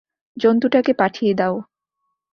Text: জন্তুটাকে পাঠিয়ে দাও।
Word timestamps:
জন্তুটাকে 0.37 0.91
পাঠিয়ে 0.93 1.33
দাও। 1.33 1.55